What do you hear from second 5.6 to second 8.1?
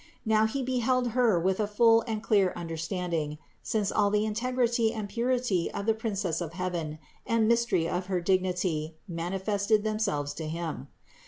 of the Princess of heaven and mystery of